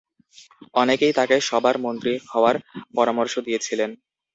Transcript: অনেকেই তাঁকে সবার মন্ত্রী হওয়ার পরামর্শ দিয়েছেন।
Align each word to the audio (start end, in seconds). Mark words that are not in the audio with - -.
অনেকেই 0.73 1.13
তাঁকে 1.13 1.37
সবার 1.49 1.75
মন্ত্রী 1.77 2.13
হওয়ার 2.31 2.55
পরামর্শ 2.95 3.33
দিয়েছেন। 3.39 3.89